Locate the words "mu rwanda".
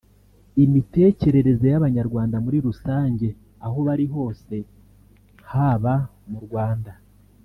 6.31-6.91